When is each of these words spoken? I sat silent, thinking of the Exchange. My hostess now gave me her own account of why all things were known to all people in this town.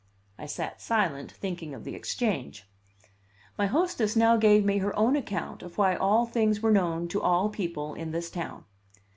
I 0.39 0.47
sat 0.47 0.81
silent, 0.81 1.31
thinking 1.31 1.75
of 1.75 1.83
the 1.83 1.93
Exchange. 1.93 2.67
My 3.55 3.67
hostess 3.67 4.15
now 4.15 4.35
gave 4.35 4.65
me 4.65 4.79
her 4.79 4.97
own 4.97 5.15
account 5.15 5.61
of 5.61 5.77
why 5.77 5.95
all 5.95 6.25
things 6.25 6.59
were 6.59 6.71
known 6.71 7.07
to 7.09 7.21
all 7.21 7.49
people 7.49 7.93
in 7.93 8.09
this 8.11 8.31
town. 8.31 8.65